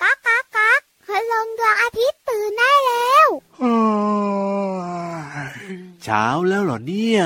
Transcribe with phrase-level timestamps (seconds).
[0.00, 3.28] ก๊ากก๊ากก๊ากคืลงดวงอาทิตย์ตื่นได้แล้ว
[6.04, 7.22] เช้าแล้วเหรอเนี่ย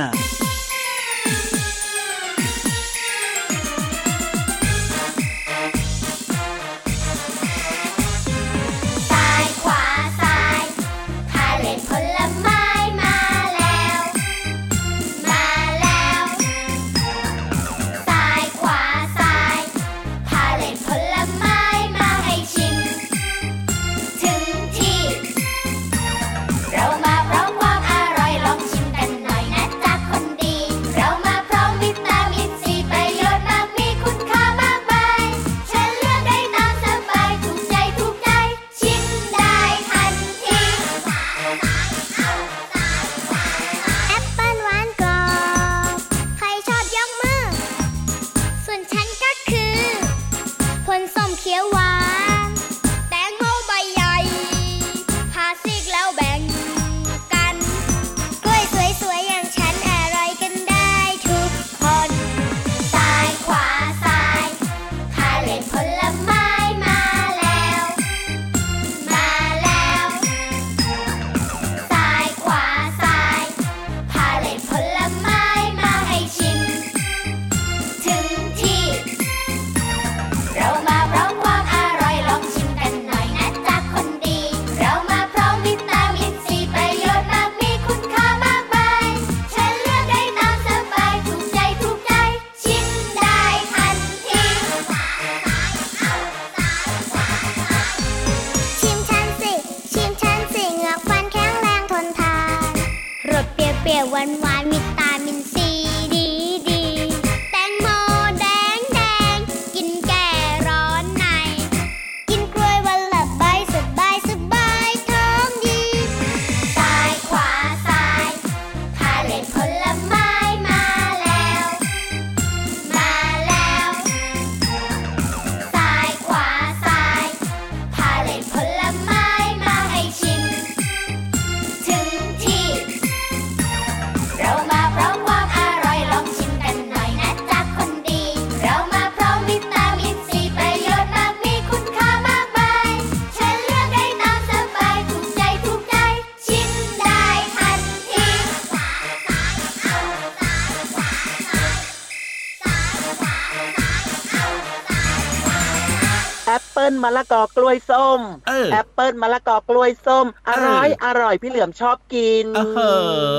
[156.90, 162.82] ลมะละกอกล้วยส้มเออแอปเปิ้ลมะละกอกล้วยส้ม อร่อยอร่อยพี่เหลือมชอบกินเอ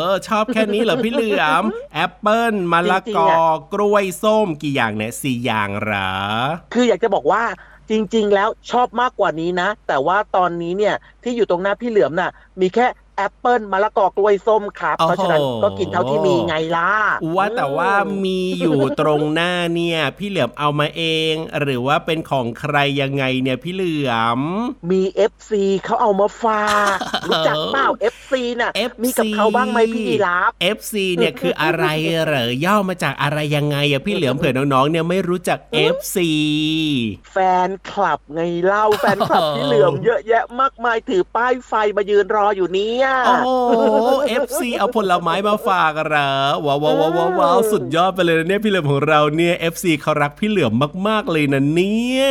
[0.05, 1.63] อชอบแค่นี้เหรอพี่เหลือม
[1.93, 6.11] แอปเปิ้ลมะละกอกล้วยส้มจริงๆอะกี่อย่างเนี่ยสี่อย่างเหรอ
[6.73, 7.43] คืออยากจะบอกว่า
[7.89, 12.31] จริง ๆ แล้วชอบมากกว่านี้นะ แต่ว่าตอนนี้เนี่ยที่อยู่ตรงหน้าพี่เหลือมน่ะ
[12.61, 12.85] มีแค่
[13.21, 16.91] แอปเปิ้ลมะละกอกล้วยส้มครับโอ้โหเพราะฉะนั้นก็กินเท่าที่มีไงล่ะ
[17.35, 24.39] ว่าแต่ว่าอืมมีอยู่ตรงหน้าเนี่ย พี่เหลือมเอามาเอง หรือว่าเป็นของใครยังไงเนี่ยพี่เหลือม
[24.91, 25.01] มี
[25.31, 25.51] FC
[25.85, 26.65] เขาเอามาฝา
[26.95, 31.85] กรู้จักเปล่า FC น่ะ FC มีกับเขาบ้างไหมพี่ยีราฟ FC เนี่ยคืออะไร
[32.25, 35.57] เหรอย่อมาจากอะไรยังไงอะพี่เหลือมเผื่อน้องๆเนี่ยไม่รู้จัก
[35.95, 36.17] FC
[37.31, 43.47] แฟนคลับไงเล่าแฟนคลับพี่เหลือมเยอะแยะมากมายถือป้ายไฟมายืนรออยู่เนี่ยโอ้โห
[44.43, 46.31] FC เอาผลไม้มาฝากเหรอ
[46.65, 50.73] ว้าวว้าวว้าวว้าวว้าวสุดยอดไปเลยนะเนี่ยพี่เหลือมของเราเนี่ย FC เขารักพี่เหลือม
[51.07, 52.27] มากๆเลยนะเนี่ย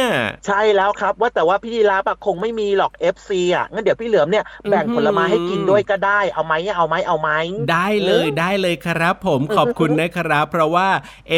[0.47, 7.31] ใช่แล้วครับว่าแต่ว่าพี่ยีราฟอะคงไม่มีหรอก FC อะงั้นเดี๋ยวพี่เหลือมเนี่ยแบ่งผลไม้ให้กินด้วยก็ได้เอาไหมเอาไหมเอาไหม
[7.73, 10.89] ได้เลยได้เลยครับ ผมขอบคุณนะครับ เพราะว่า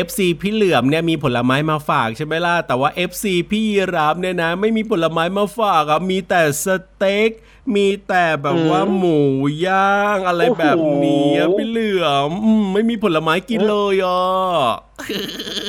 [0.07, 6.67] FC พี่เหลือมเนี่ยมีผลไม้มาฝากใช่ไหมล่ะแต่ว่า FC พี่ยีราฟเนี่ยนะ ไม่มีผลไม้มาฝากอะมีแต่ส
[6.97, 7.31] เต็ก
[7.75, 9.21] มีแต่แบบว่าหมู
[9.67, 14.23] ย่างอะไรแบบนี้อะพี่เหลือมอืมไม่มีผลไม้กินเลยอะ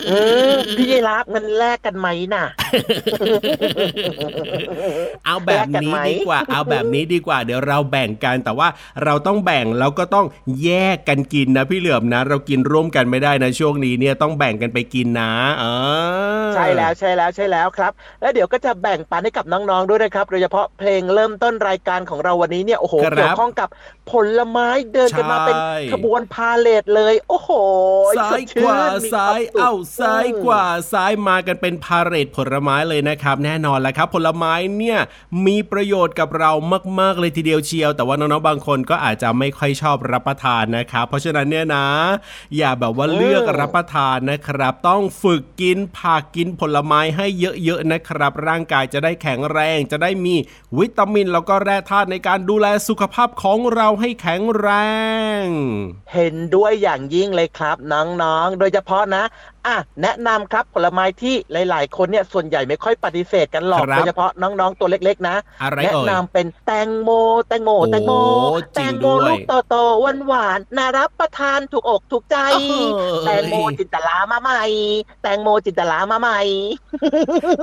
[0.07, 0.11] เอ
[0.53, 2.45] อพี่ยีราฟมันแลกกันไหมน่ะ
[5.25, 8.67] เอาแบบนี้แยกกันไหมดีกว่า เอาแบบนี้ดีกว่า เดี๋ยวเราแบ่งกันแต่ว่า
[9.03, 10.25] เราต้องแบ่งแล้วก็ต้อง
[10.63, 15.65] แยกกันกินนะพี่เหลือมนะ เรากินร่วมกันไม่ได้นะช่วงนี้เนี่ยต้องแบ่งกันไปกินนะเอ
[16.49, 17.91] อใช่แล้วใช่แล้วใช่แล้วครับ
[18.21, 23.69] แล้วเดี๋ยวก็จะแบ่งปันให้กับน้องๆด้วยนะครับ โดยเฉพาะเพลงเริ่มต้นรายการของเราวันนี้เนี่ยโอ้โหครับเกี่ยวข้องกับ
[24.11, 27.49] ผลไม้เดินกันมาเป็นใช่ขบวนพาเลทเลย โอ้โห
[28.17, 34.99] ซ้ายสดชื่ขวามีซ้ายควมสุขเอ้าซ้ายขวาซ้ายมากันเป็นพาเหรดผลไม้เลยนะครับ แน่นอนแหละครับ ผลไม้เนี่ย
[35.45, 36.51] มีประโยชน์กับเรา
[36.99, 41.85] มาก ๆ เลยทีเดียวเชียว แต่ว่าน้องๆบางคนก็อาจจะไม่ค่อยชอบรับประทานนะครับเพราะฉะนั้นเนี่ยนะ
[42.57, 50.35] อย่าแบบว่าเลือกรับประทานนะครับ ต้องฝึกกินผักกินผลไม้ให้เยอะๆนะครับ ร่างกายจะได้แข็งแรงจะได้มี
[50.79, 54.69] วิตามินแล้วก็แร่ธาตุในการดูแลสุขภาพของเราให้แข็งแร
[55.43, 55.45] ง
[56.13, 59.23] เห็นด้วยอย่างยิ่งเลยครับน้องๆ โดยเฉพาะนะ
[59.67, 61.35] อะแนะนำครับผลไม้ที่
[61.69, 67.09] หลาย ๆ คนเนี่ยส่วนใหญ่ไม่ค่อยปฏิเสธกันหรอกครับโดยเฉพาะน้องๆตัวเล็ก ๆ นะอะไรแนะเอ่ยนำเป็นแตงโม
[67.47, 68.13] แตงโมโอ้แตงโม
[68.59, 69.39] จแตริงงโมด้วยลูก
[69.69, 72.85] โตๆหวานหวานๆน่ารับประทานถูกอกถูกใจ เอ้ย
[73.25, 74.63] แตงโมจินตลามาใหม่
[75.23, 76.41] แตงโมจินตลามาใหม่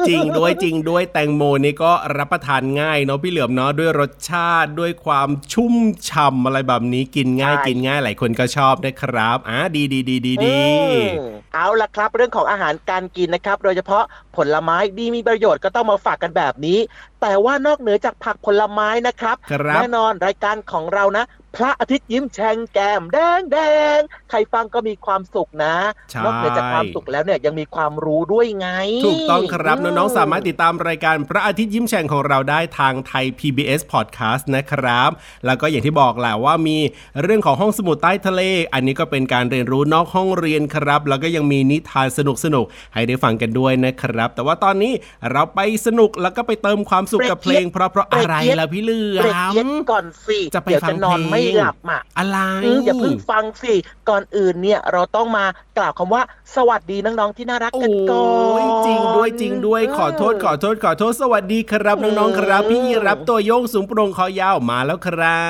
[0.08, 5.74] จริงด้วยจริงด้วยแตงโมนี่ก็รับประทานง่ายเนาะพี่เหลือมเนาะด้วยรสชาติด้วยความชุ่ม
[6.08, 14.04] ฉ่ำอะไรแบบนี้กินง่ายใช่ กินง่ายหลายคนก็ชอบนะครับอะดีดีดีดีดีอืมเอาละครับ เรื่องของอาหารการกินนะครับ โดยเฉพาะ
[14.36, 16.78] ผลไม้ดีมีประโยชน์ก็ต้องมาฝากกันแบบนี้
[17.20, 21.24] แต่ว่านอกเหนือจากผักผลไม้นะครับครับแน่นอนรายการของเรานะ
[21.56, 23.58] พระอาทิตย์ยิ้มแฉ่งแก้มแดงแด
[23.96, 24.00] ง
[24.30, 25.76] ใครฟังก็มีความสุขนะ
[26.10, 28.68] ใช่นอกเหนือจากความสุขแล้วเนี่ยยังมีความรู้ด้วยไง
[29.06, 35.10] ถูกต้องครับมน้องๆ สามารถติดตามรายการพระอาทิตย์ยิ้มแฉ่งของเราได้ทางไทย PBS Podcast นะครับ
[35.46, 36.78] แล้วก็อย่างที่บอกแหละว่ามี
[37.22, 38.42] เรื่องของห้องสมุดใต้ทะเล
[38.72, 42.20] อันนี้ก็เป็นการเรียนรู้นอกห้องเรียนครับ แล้วก็ยังมีนิทานส
[42.54, 44.92] นุกๆให้ได้ฟังกันด้วยนะครับ แต่ว่าตอนนี้
[45.30, 53.74] เราไปสนุกแล้วก็ไปเติมความสุขกับเพลง เพราะๆอะไรล่ะพี่เหลือเบรกเย็นมก่อนสิจะไปเดี๋ยวฟัจะงนอนเพลงไม่หลับอะอะไรอืมอย่าเพิ่งฟังสิ
[54.08, 55.44] ก่อนอื่นเนี่ยเราต้องมา
[55.78, 56.22] กล่าวคำว่า
[56.56, 58.26] สวัสดีน้องๆที่น่ารักโอ้กันก่อ
[58.58, 65.48] นยจริงด้วยจริงด้วยขอโทษขอโทษขอโทษสวัสดีครับน้องๆครับ พี่ยีรับตัวโยงสูงโปร่งคอยาวมาแล้วครั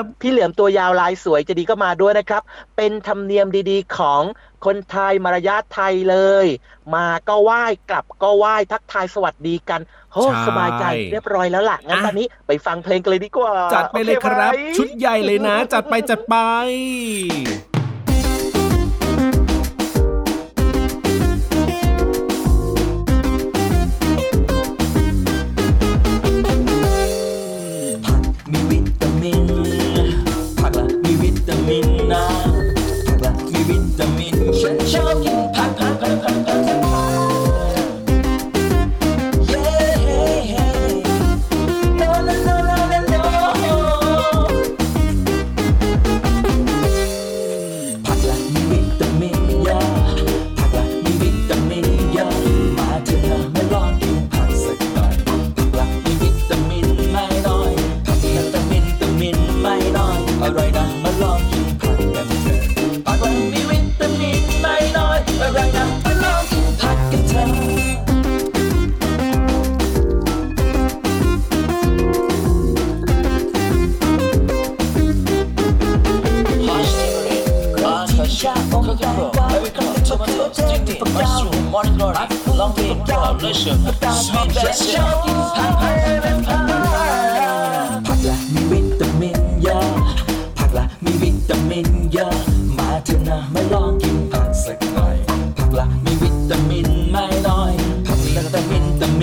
[0.00, 2.42] บ พี่เหลือมตัวยาวลายสวยจะดีก็มาด้วยนะครับ
[2.76, 4.22] เป็นธรรมเนียมดีๆของ
[4.66, 6.46] คนไทยมารยาทไทยเลย
[6.94, 9.80] มาก็ไหว้กลับก็ไหว้ทักทายสวัสดีกัน
[10.12, 16.36] โอ้ใช่สบายใจเรียบร้อยแล้วล่ะงั้นอะตอนนี้ไปฟังเพลงกันเลยดีกว่า จัดไปเลยโอครับไหมชุดใหญ่เลยนะ จัดไปจัดไป
[65.76, 66.24] นะมาล
[85.12, 85.32] องกิ
[86.34, 86.56] นผั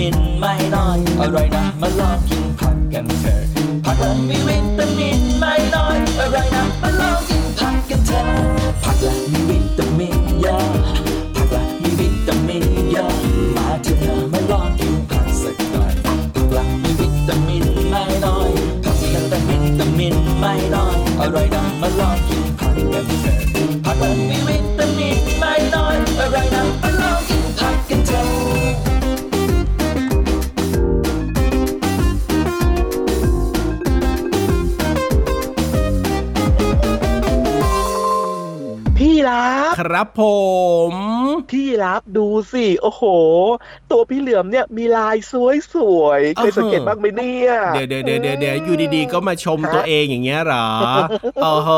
[0.00, 3.40] มินไม่น้อยอร่อยนะมาลองกินผักกันเถอะ
[3.84, 8.26] ผักละมีวิตามินไม่น้อยอร่อยนะมาลองกินผักกันเถอะ
[8.82, 9.49] ผักละมีว
[40.02, 40.24] ครับผ
[40.92, 40.94] ม
[41.50, 43.02] พี่รับดูสิ โอ้โห
[43.90, 45.16] ตัวพี่เหลือมเนี่ยมีลาย
[45.74, 50.66] สวยๆเคยสังเกตบ้างไหมเนี่ยเดี๋ยวเดี๋ยวเดี๋ยวเดี๋ยวเดี๋ยวอยู่ดีๆ ก็มาชมตัวเองอย่างเงี้ยเหรอ
[51.42, 51.70] โอ้โห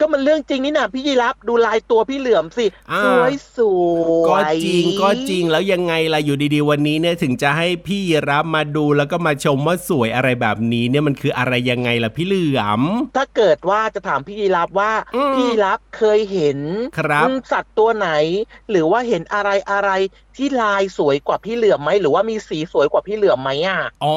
[0.00, 12.82] ก็มันเรื่องจริงนี่นะพี่ยีรับดูลายตัวพี่เหลือมสิอ่าสวยสวยก็จริงก็จริงแล้วยังไงล่ะอยู่ดีๆวันนี้เนี่ยถึงจะให้พี่รับมาดูแล้วก็มาชมว่าสวยอะไรแบบนี้เนี่ยมันคืออะไรยังไงล่ะพี่เหลือม
[13.16, 16.58] ถ้าเกิดว่าจะถามพี่ยีรับว่าอืมพี่ยีรับเคยเห็น
[16.98, 18.10] ครับอืมสัตว์ตัวไหน
[18.70, 19.90] หรือว่าเห็นอะไรอะไร
[20.36, 24.16] ที่ลายสวยกว่าพี่เหลือมไหมหรือว่ามีสีสวยกว่าพี่เหลือมไหมอะอ๋อ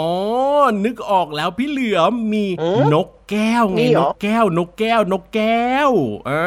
[0.85, 5.91] นึกออกแล้วพี่เหลือมมีอืมนกแก้วไงนี่เหรนอกแก้วนกแก้วนกแก้ว
[6.29, 6.43] อ่า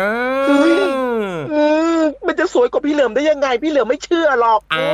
[0.49, 0.75] เฮ้ย
[1.53, 1.65] อื
[2.00, 4.93] มมันจะสวยกว่าพี่เหลือมได้ยังไง พี่เหลือมไม่เชื่อหรอกอ้า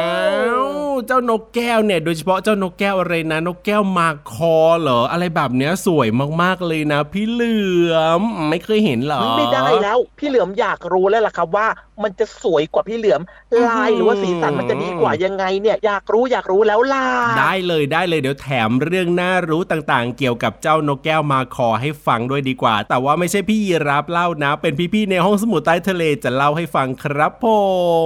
[0.64, 0.66] ว
[1.06, 6.09] เจ้านกแก้วเนี่ย โดยเฉพาะเจ้านกแก้วอะไรนะนกแก้วมาคอเหรออะไรแบบเนี้ยสวย
[6.42, 7.56] มากๆเลยนะ พี่เหลื
[7.92, 11.66] อมไม่เคยเห็นเหรอไม่ได้แล้ว พี่เหลือมอยากรู้แล้วล่ะครับว่า
[12.02, 13.21] มันจะสวยกว่าพี่เหลือม
[13.66, 17.06] ลายหรือว่าสีสันมันจะดีกว่ายังไงเนี่ยอยากรู้อยากรู้แล้วล่ะ
[17.40, 27.46] ได้เลยได้เลยเดี๋ยวแถมเรื่องน่ารู้ต่างๆ เกี่ยวกับเจ้านกแก้วมาคอให้ฟังด้วยดีกว่า แต่ว่าไม่ใช่พี่ยีรับเล่านะ เป็นพี่ๆในห้องสมุดใต้ทะเลจะเล่าให้ฟังครับผ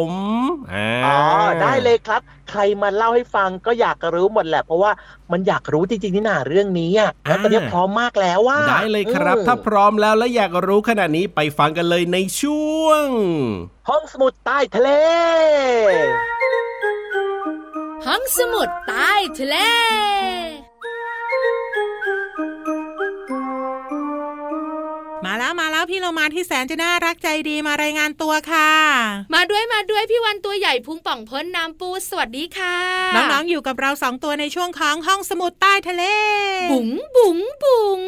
[0.07, 0.09] ม
[0.73, 1.17] อ่าอ๋อ
[1.63, 4.93] ได้เลยครับ ใครมาเล่าให้ฟังก็อยากรู้หมดแหละ เพราะว่า
[5.33, 13.07] มันอยากรู้จริงๆนี่นาเรื่องนี้อะแล้วตอนนี้พร้อมมากแล้วว่าได้เลยครับ ถ้าพร้อมแล้วและอยากรู้ขนาดนี้ไปฟังกันเลยในช่วง
[13.89, 14.91] ห้องสมุดใต้ทะเล
[18.07, 19.57] ห้องสมุดใต้ทะเล
[25.25, 28.73] มาแล้วมาแล้ว พี่เรามาที่แสนจะน่ารักใจดีมารายงานตัวค่ะ
[29.35, 32.77] มาด้วยมาด้วยพี่วันตัวใหญ่พุงป่องพ้นน้ำปูสวัสดีค่ะ
[33.17, 36.05] น้องๆอยู่กับเราสองตัวในช่วงของห้องสมุดใต้ทะเล
[36.71, 38.01] บุ๋งบุ๋งบุ๋ง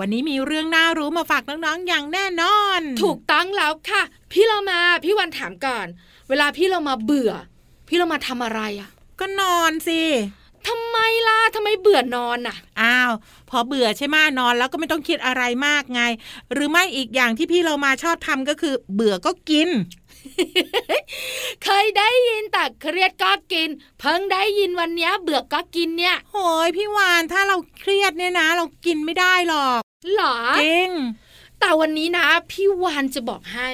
[0.00, 4.02] วันนี้มีเรื่องน่ารู้มาฝากน้องๆอย่างแน่นอน ถูกต้องแล้วค่ะ
[4.32, 5.86] พี่เรามาพี่วันถามก่อน
[6.28, 7.32] เวลาพี่เรามาเบื่อ
[7.88, 8.90] พี่เรามาทำอะไรอะ
[9.20, 10.00] ก็นอนสิ
[11.54, 13.12] ทำไมล่ะทำไมเบื่อนอนน่ะ อ้าว
[13.50, 16.02] พอเบื่อใช่ไหมนอนแล้วก็ไม่ต้องคิดอะไรมากไง
[16.52, 19.68] หรือไม่อีกอย่างที่พี่เรามาชอบทำก็คือ เบื่อก็กิน
[21.64, 23.68] เคยได้ยินแต่เครียดก็กิน
[24.00, 29.80] เพิ่งได้ยินวันเนี้ยเบื่อก็กินเนี่ยโหยพี่วานถ้าเราเครียดเนี่ยนะ เรากินไม่ได้หรอก
[30.14, 30.90] หรอจริง
[31.60, 33.68] แต่วันนี้นะ พี่วานจะบอกให้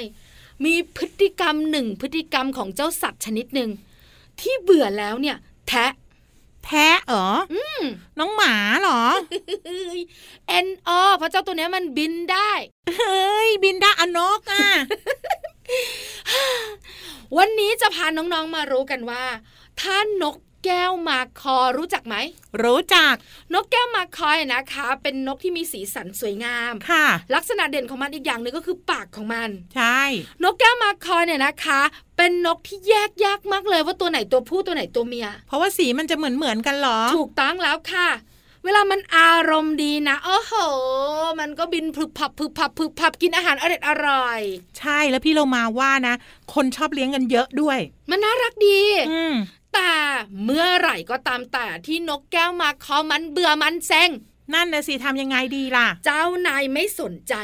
[0.65, 3.71] มีพฤติกรรมหนึ่งพฤติกรรมของเจ้าสัตว์ชนิดหนึ่ง
[4.41, 5.37] ที่เบื่อแล้วเนี่ย
[5.69, 5.91] แทะ
[6.65, 7.55] แพ้เหรออ
[8.19, 9.03] น้องหมาเหรอ
[10.49, 12.53] เอ็นอเพราะเจ้าตัวเนี้ยมันบินได้
[12.99, 14.67] เฮ้ย บินได้อนกอะ
[17.37, 19.25] วันนี้จะพาน้องๆมารู้กันว่า
[19.81, 22.17] ถ้านก แก้วมาคอรู้จักไหม
[22.63, 23.15] รู้จัก
[23.55, 30.01] นกแก้วมาคอยนะคะ เป็นนกที่มีสีสันสวยงามค่ะ ลักษณะเด่นของมันอีกอย่างหนึ่งก็คือปากของมัน ใช่
[30.43, 31.81] นกแก้วมาคอยเนี่ยนะคะ
[32.17, 38.09] เป็นนกที่แยกยากมากเลยว่าตัวไหนตัวผู้ตัวไหนตัวเมีย เพราะว่าสีมันจะเหมือนเหมือนๆกันเหรอ ถูกต้องแล้วค่ะ
[38.65, 40.53] เวลามันอารมณ์ดีนะโอ้โห
[41.41, 44.41] มันก็บินพลึบพับพลึบพับพลึบพับกินอาหารอร่อยอร่อย
[44.79, 46.15] ใช่แล้วพี่เรามาว่านะ
[46.55, 47.79] คนชอบเลี้ยงกันเยอะด้วย
[48.11, 48.81] มันน่ารักดี
[49.13, 49.35] อืม
[49.75, 49.93] แต่
[50.45, 54.11] เมื่อไหร่ก็ตามแต่ที่นกแก้วมาคอมันเบื่อมันเซ็ง
[54.55, 57.35] นั่นนะสิทำยังไงดีล่ะ เจ้านายไม่สนใจ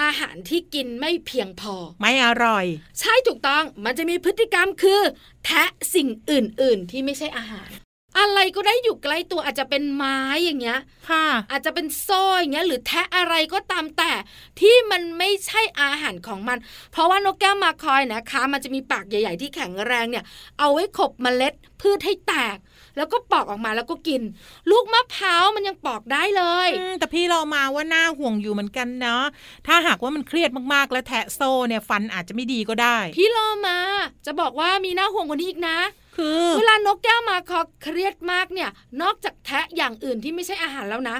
[0.00, 2.66] อาหารที่กินไม่เพียงพอ ไม่อร่อย
[3.00, 5.00] ใช่ถูกต้องมันจะมีพฤติกรรมคือ
[5.44, 7.70] แทะสิ่งอื่น ๆ ที่ไม่ใช่อาหาร
[8.18, 10.78] อะไรก็ได้อยู่ใกล้ตัวอาจจะเป็นไม้อย่างเงี้ย
[11.10, 14.12] ค่ะ อาจจะเป็นโซ่อย่างเงี้ย หรือแทะอะไรก็ตามแต่
[14.60, 16.58] ที่มันไม่ใช่อาหารของมัน
[16.92, 20.24] เพราะว่านกแก้วมาคอยนะคะ มันจะมีปากใหญ่ ๆ ที่แข็งแรงเนี่ย
[20.58, 22.58] เอาไว้ขบเมล็ดพืชให้แตก
[22.96, 24.22] แล้วก็ปอกออกมาแล้วก็กิน
[24.70, 29.24] ลูกมะพร้าวมันยังปอกได้เลยอืมแต่พี่เรามาว่าน่าห่วงอยู่เหมือนกันเนาะ
[29.66, 33.78] ถ้าหากว่ามันเครียดมากๆ แล้วแทะโซ่เนี่ยฟันอาจจะไม่ดีก็ได้ พี่โลมา
[34.26, 35.78] จะบอกว่ามีหน้าห่วงกว่านี้อีกนะ
[36.16, 38.70] คือเวลานกแก้วมาคอเครียดมากเนี่ย
[39.02, 41.16] นอกจากแทะอย่างอื่นที่ไม่ใช่อาหารแล้วนะ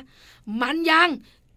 [0.63, 1.09] มันยัง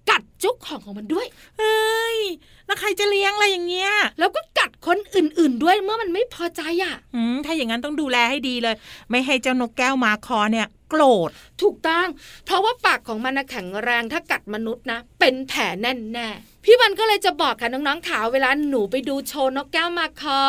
[0.09, 1.27] กัดจุกของของมันด้วย
[1.57, 2.19] เฮ้ย
[2.65, 8.75] แล้วใครจะเลี้ยงอะไรอย่างเงี้ย แล้วก็กัดคนอื่น ๆ ด้วยเมื่อมันไม่พอใจอะ อืม ถ้าอย่างนั้นต้องดูแลให้ดีเลย
[9.09, 11.29] ไม่ให้เจ้านกแก้วมาคอเนี่ยโกรธ
[11.61, 12.07] ถูกต้อง
[12.45, 20.39] เพราะว่าปากของมันนะแข็งแรงถ้ากัดมนุษย์นะ เป็นแผลแน่นแน่ๆ พี่วันก็เลยจะบอกค่ะน้องๆขาวเวลาหนูไปดูโชว์นกแก้วมาคอ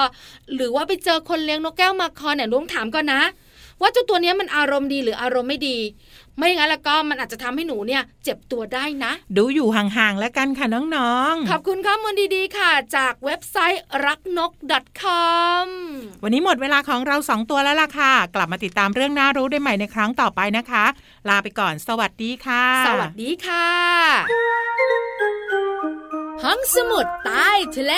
[0.54, 3.22] หรือว่าไปเจอคนเลี้ยงนกแก้วมาคอเนี่ยลุงถามก่อนนะ
[3.80, 5.78] ว่าเจ้าตัวเนี้ยมันอารมณ์ดีหรืออารมณ์ไม่ดี
[6.36, 14.52] ไม่อย่างนั้นแล้วก็มันอาจจะทำให้หนูเนี่ย เจ็บตัวได้นะ ดูอยู่ห่างๆแล้วกันค่ะน้องๆ ขอบคุณข้อมูลดีๆค่ะ จากเว็บไซต์รักนก
[15.02, 15.66] .com
[16.22, 20.84] วันนี้หมดเวลาของเราสองตัวแล้วล่ะค่ะ กลับมาติดตามเรื่องน่ารู้ได้ใหม่ในครั้งต่อไปนะคะ
[21.28, 23.66] ลาไปก่อนสวัสดีค่ะ สวัสดีค่ะ
[26.42, 27.94] ห้องสมุดใต้ทะเล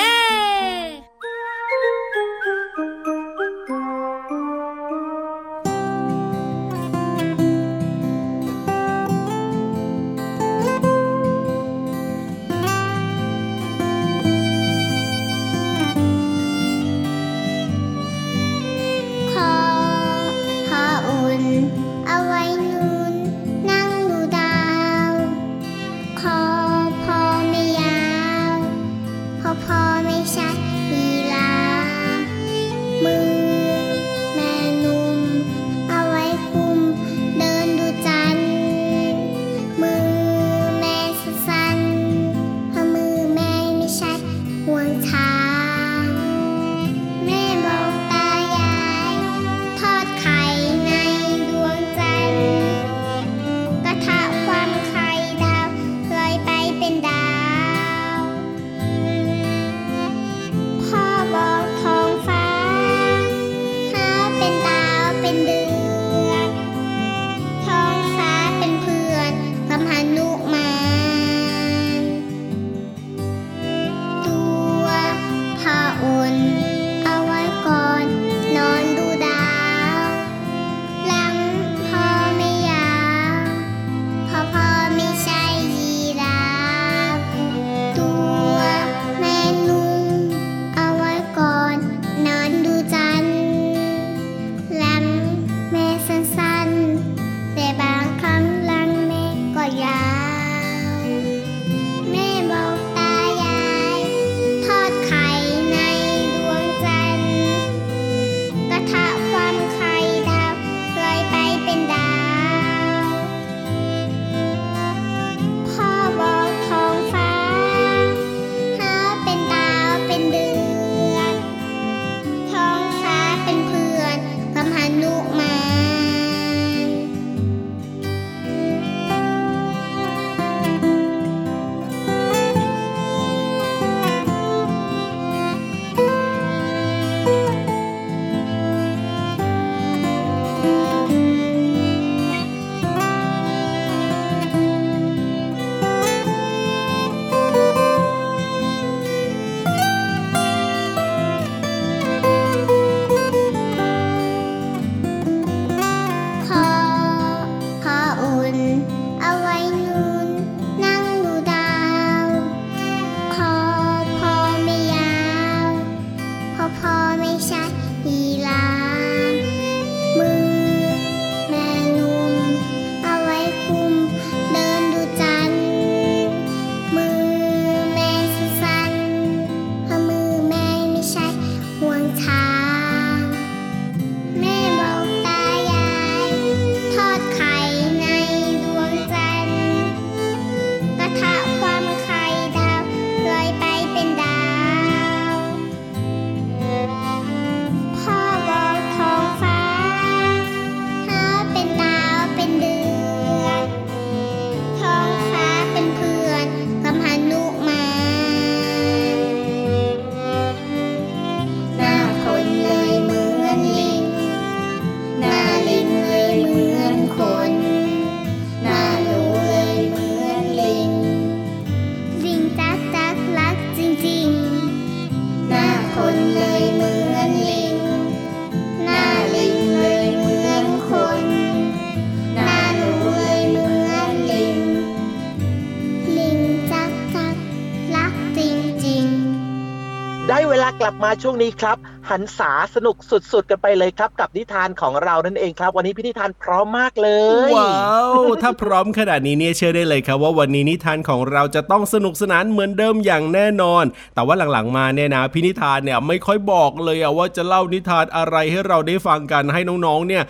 [240.80, 241.76] กลับมาช่วงนี้ครับ
[242.10, 247.08] หันษาสนุกสุดๆกันไปเลยครับ กับนิทานของเรานั่นเองครับ วันนี้พี่นิทานพร้อมมากเล
[247.48, 260.22] ย ว้าวถ้าพร้อมขนาดนี้เนี่ยเชื่อได้เลยครับว่าวันนี้นิทานของเราจะต้องสนุกสนานเหมือนเดิมอย่างแน่นอน แต่ว่าหลังๆมาเนี่ยนะพี่นิทานเนี่ยไม่ค่อยบอกเลยอะว่าจะเล่านิทานอะไรให้เราได้ฟังกันให้น้องๆเนี่ย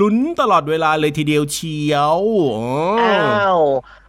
[0.00, 2.20] ลุ้นตลอดเวลาเลยทีเดียวเชียว
[2.56, 2.68] อ๋อ
[3.00, 3.60] ออ้าว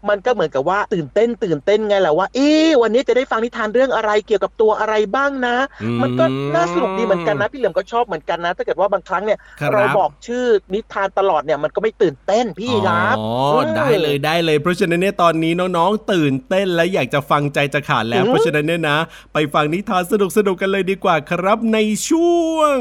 [0.08, 10.44] มันก็เหมือนกับว่าตื่นเต้นตื่นเต้นไงแหละว่าเอ๊ะวันนี้จะได้ฟังนิทานเรื่องอะไรเกี่ยวกับตัวอะไรบ้างนะอืมมันก็น่าสนุกดีเหมือนกันนะพี่เหลิมก็ชอบเหมือนกันนะ ถ้าเกิดว่าบางครั้งเนี่ยครับเราบอกชื่อ
[10.74, 13.28] นิทานตลอดเนี่ยมันก็ไม่ตื่นเต้นพี่ครับอ๋อ
[13.64, 18.98] มได้เลยได้เลย เพราะฉะนั้นเนี่ยตอนนี้น้องๆ ตื่นเต้นและอยากจะฟังใจจะขาดแล้วอืมเพราะฉะนั้นเนี่ยนะ
[19.32, 20.12] ไปฟังนิทานส
[20.46, 22.76] นุกๆกันเลยดีกว่าครับในช่วง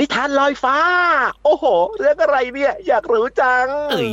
[0.00, 0.78] นิทานลอยฟ้า
[1.44, 1.64] โอ้โห
[1.98, 4.12] เรื่องอะไรเนี่ยอยากรู้จังเอ้ย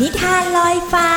[0.00, 1.10] นิทานลอยฟ้า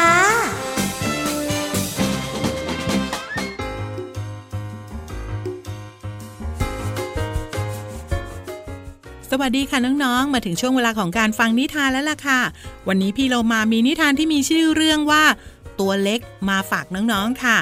[9.32, 12.42] สวัสดีค่ะน้องๆ มาถึงช่วงเวลาของการฟังนิทานแล้วล่ะค่ะ
[12.88, 15.24] วันนี้พี่เรามามีนิทานที่มีชื่อเรื่องว่า
[15.80, 17.58] ตัวเล็กมาฝากน้องๆค่ะ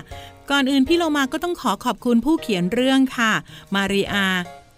[0.50, 3.32] ก่อนอื่นพี่เรามาก็ต้องขอขอบคุณผู้เขียนเรื่องค่ะ
[3.76, 4.26] มาริอา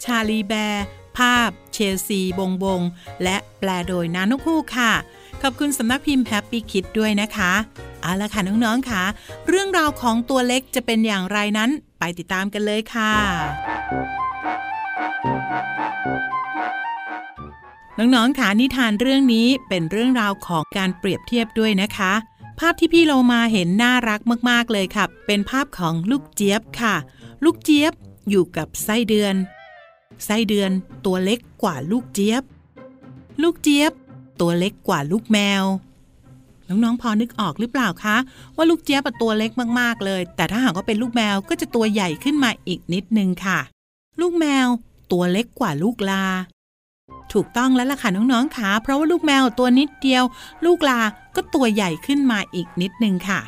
[0.03, 0.85] ชาลีแบร์
[1.17, 2.81] ภาพ เชลซี บงบง
[3.23, 4.93] และแปลโดยนานกฮูกค่ะ
[5.41, 7.53] ขอบคุณสำนักพิมพ์แฮปปี้คิดด้วยนะคะ
[8.01, 9.03] เอาละค่ะน้องๆค่ะ
[9.47, 11.69] เรื่องราวของตัวเล็กจะเป็นอย่างไรนั้น
[11.99, 13.13] ไปติดตามกันเลยค่ะ
[17.99, 22.13] น้องๆค่ะนิทานเรื่องนี้เป็นเรื่องราวของการเปรียบเทียบด้วยนะคะ
[22.59, 26.95] ภาพที่พี่โลมาเห็นน่ารักมากๆเลยค่ะ เป็นภาพของลูกเจี๊ยบค่ะ
[27.43, 27.93] ลูกเจี๊ยบ
[28.29, 29.35] อยู่กับไส้เดือน
[30.25, 30.71] ไส้เดือน
[31.05, 32.43] ตัวเล็กกว่าลูกเจี๊ยบ
[33.41, 33.91] ลูกเจี๊ยบ
[34.41, 35.63] ตัวเล็กกว่าลูกแมว
[36.67, 38.17] น้องๆพอนึกออกหรือเปล่าคะ
[38.55, 43.59] ว่าลูกเจี๊ยบตัวเล็กมากๆเลย แต่ถ้าหากว่าเป็นลูกแมวก็จะตัวใหญ่ขึ้นมาอีกนิดนึงค่ะ
[44.21, 44.67] ลูกแมว
[45.11, 46.25] ตัวเล็กกว่าลูกลา
[47.33, 50.23] ถูกต้องแล้วล่ะค่ะน้องๆค่ะเพราะว่าลูกแมวตัวนิดเดียว
[50.65, 50.99] ลูกลา
[51.35, 53.41] ก็ตัวใหญ่ขึ้นมาอีกนิดนึงค่ะ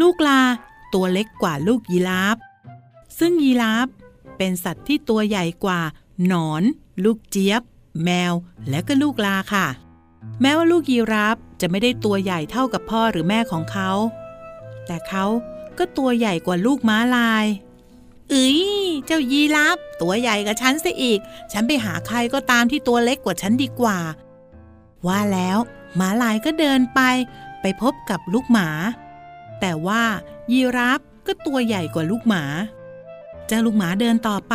[0.00, 0.40] ลูกลา
[0.94, 2.36] ตัวเล็กกว่าลูกยีราฟ
[3.18, 3.88] ซึ่งยีราฟ
[4.36, 5.80] เป็นสัตว์ที่ตัวใหญ่กว่า
[6.26, 6.62] หนอน
[7.04, 7.62] ลูกเจี๊ยบ
[8.04, 8.32] แมว
[8.70, 9.66] และก็ลูกลาค่ะ
[10.40, 13.90] แม้ว่าลูกยีราฟจะไม่ได้ตัวใหญ่เท่ากับพ่อหรือแม่ของเขา
[14.86, 15.24] แต่เขา
[15.78, 17.46] ก็ตัวใหญ่กว่าลูกม้าลาย
[18.30, 18.60] เอ้ย
[19.06, 21.20] เจ้ายีราฟตัวใหญ่กับฉันซะอีก
[21.52, 23.98] ฉันไปหาใครก็ตามที่ตัวเล็กกว่าฉันดีกว่า
[25.06, 25.58] ว่าแล้ว
[25.96, 27.00] หมาลายก็เดินไป
[27.60, 28.68] ไปพบกับลูกหมา
[29.60, 30.02] แต่ว่า
[30.52, 32.44] ยีราฟก็ตัวใหญ่กว่าลูกหมา
[33.46, 34.54] เจ้าลูกหมาเดินต่อไป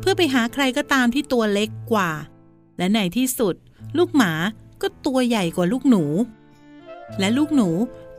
[0.00, 2.10] เพื่อไปหาใครก็ตามที่ตัวเล็กกว่า
[2.78, 3.54] และในที่สุด
[3.98, 4.32] ลูกหมา
[4.82, 6.04] ก็ตัวใหญ่กว่าลูกหนู
[7.18, 7.68] และลูกหนู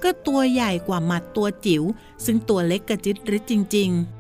[0.03, 1.83] ก็ตัวใหญ่กว่าหมัดตัวจิ๋ว
[2.25, 4.18] ซึ่งตัวเล็กกระจิตริดจริง ๆ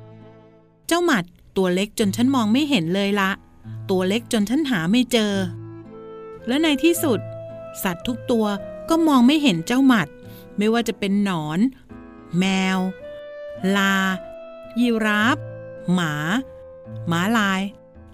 [0.91, 1.23] เจ้าหมัด
[1.57, 3.31] ตัวเล็กจนฉันมองไม่เห็นเลยละ
[3.89, 5.33] ตัวเล็กจนฉันหาไม่เจอ
[6.47, 7.19] และในที่สุด
[7.83, 8.45] สัตว์ทุกตัว
[8.89, 10.07] ก็มองไม่เห็นเจ้าหมัด
[10.57, 11.59] ไม่ว่าจะเป็นหนอน
[12.39, 12.77] แมว
[13.75, 13.95] ลา
[14.79, 15.37] ยีราฟ
[15.93, 16.13] หมา
[17.07, 17.61] หมาลาย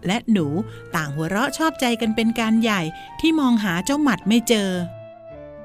[0.08, 0.48] และหนู
[0.96, 2.82] ต่างหัวเราะชอบใจกันเป็นการใหญ่
[3.20, 4.70] ที่มองหาเจ้าหมัดไม่เจอ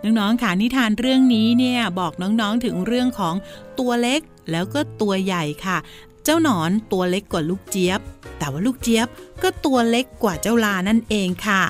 [0.03, 3.35] น้องๆ ค่ะนิทานเรื่องนี้เนี่ยบอกน้องๆ ถึงเรื่องของ
[3.79, 4.21] ตัวเล็ก
[4.51, 5.79] แล้วก็ตัวใหญ่ค่ะ
[6.25, 8.01] เจ้าหนอนตัวเล็กกว่าลูกเจี๊ยบ
[8.39, 9.09] แต่ว่าลูกเจี๊ยบ
[9.43, 11.63] ก็ตัวเล็กกว่าเจ้าลานั่นเองค่ะ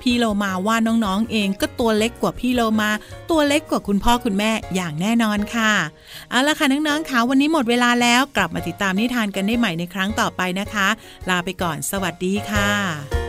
[0.00, 2.90] พี่โลมาว่าน้องๆเองก็ตัวเล็กกว่าพี่โลมา
[3.30, 5.72] ตัวเล็กกว่าคุณพ่อคุณแม่อย่างแน่นอนค่ะ
[6.30, 10.88] เอาละค่ะน้องๆค่ะวันนี้หมดเวลาแล้วกลับมาติดตามนิทานกันได้ใหม่ในครั้งต่อไปนะคะ
[11.28, 13.19] ลาไปก่อน สวัสดีค่ะ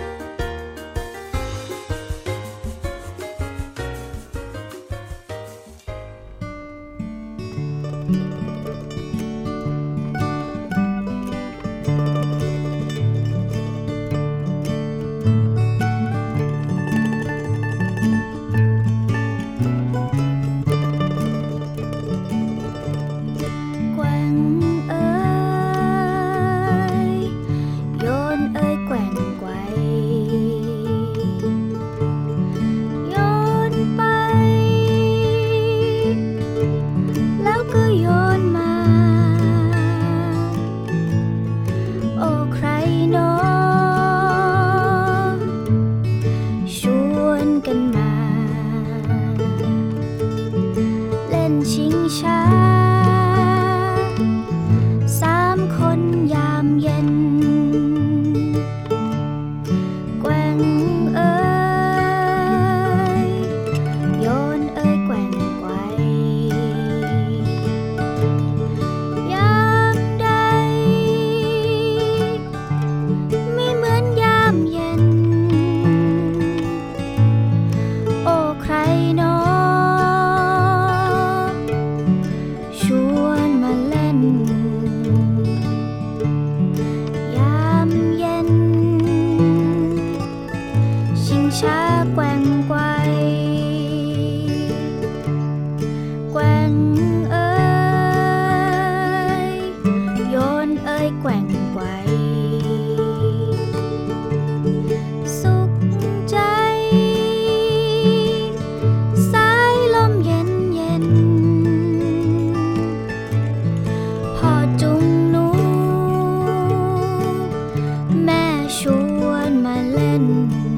[119.61, 120.70] my land.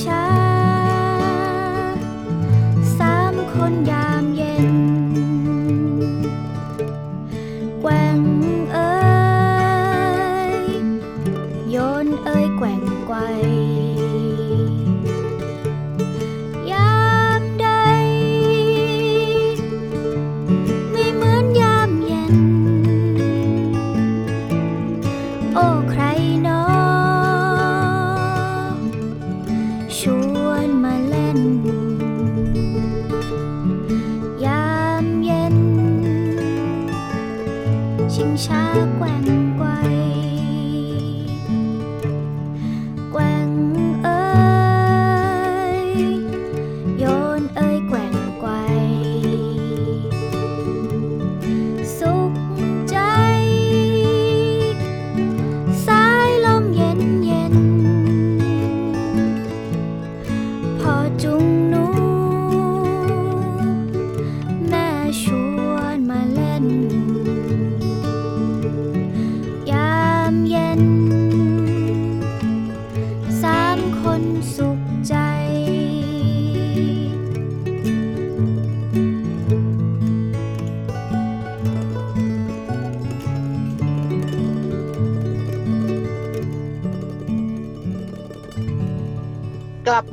[0.00, 0.27] ชิ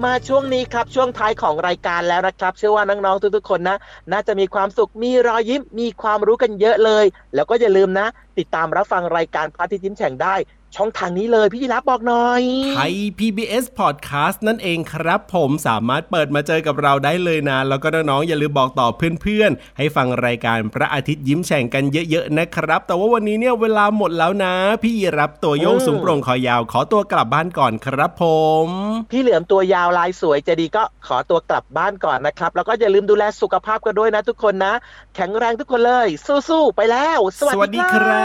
[0.04, 3.78] มาช่วงนี้ครับช่วงท้ายของรายการแล้วนะครับ เชื่อว่าน้องๆทุกๆคนนะ
[4.12, 7.06] น่าจะมีความสุขมีรอยยิ้มมีความรู้กันเยอะเลย
[7.36, 8.08] แล้วก็อย่าลืมนะ
[8.40, 10.36] ติดตามรับฟังรายการพระอาทิตย์ยิ้มแฉ่งได้
[10.76, 12.44] ช่องทางนี้เลยพี่ยีรับบอกหน่อย
[12.76, 18.88] ไทย PBS Podcast นั่นเองครับ ผมสามารถเปิดมาเจอกับเราได้เลยนะ แล้วก็น้องๆอย่าลืมบอกต่อ
[19.22, 28.24] เพื่อนๆ ให้ฟังรายการพระอาทิตย์ยิ้มแฉ่งกันเยอะๆนะครับ แต่ว่าวันนี้เนี่ยเวลาหมดแล้วนะ พี่ยีรับตัวโยงอืมสูงโปร่งคอยาว ขอตัวกลับบ้านก่อนครับผ
[28.66, 28.68] ม
[29.12, 34.74] พี่เหลือมตัวยาวลายสวยใจะดีก็ขอตัวกลับบ้านก่อนนะครับ แล้วก็อย่าลืมดูแลสุขภาพกันด้วยนะ ทุกคนนะ
[35.16, 36.08] แข็งแรงทุกคนเลย
[36.50, 38.25] สู้ๆไปแล้วสสวัวัสดีครับ